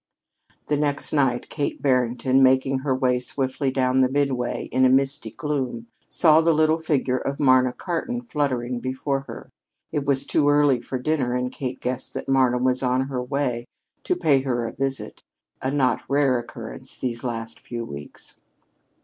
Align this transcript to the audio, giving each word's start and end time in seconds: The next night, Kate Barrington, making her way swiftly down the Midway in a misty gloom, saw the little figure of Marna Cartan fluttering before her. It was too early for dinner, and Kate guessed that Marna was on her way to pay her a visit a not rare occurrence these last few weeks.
The 0.65 0.77
next 0.77 1.13
night, 1.13 1.47
Kate 1.49 1.79
Barrington, 1.79 2.41
making 2.41 2.79
her 2.79 2.95
way 2.95 3.19
swiftly 3.19 3.69
down 3.69 4.01
the 4.01 4.09
Midway 4.09 4.65
in 4.71 4.83
a 4.83 4.89
misty 4.89 5.29
gloom, 5.29 5.89
saw 6.09 6.41
the 6.41 6.55
little 6.55 6.79
figure 6.79 7.19
of 7.19 7.39
Marna 7.39 7.71
Cartan 7.71 8.23
fluttering 8.23 8.79
before 8.79 9.19
her. 9.27 9.51
It 9.91 10.03
was 10.03 10.25
too 10.25 10.49
early 10.49 10.81
for 10.81 10.97
dinner, 10.97 11.35
and 11.35 11.51
Kate 11.51 11.79
guessed 11.79 12.15
that 12.15 12.27
Marna 12.27 12.57
was 12.57 12.81
on 12.81 13.09
her 13.09 13.21
way 13.21 13.67
to 14.05 14.15
pay 14.15 14.39
her 14.41 14.65
a 14.65 14.71
visit 14.73 15.21
a 15.61 15.69
not 15.69 16.01
rare 16.09 16.39
occurrence 16.39 16.97
these 16.97 17.23
last 17.23 17.59
few 17.59 17.85
weeks. 17.85 18.41